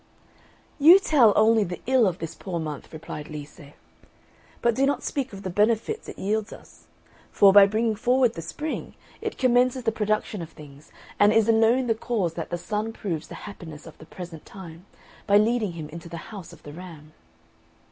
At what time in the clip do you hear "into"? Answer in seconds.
15.89-16.09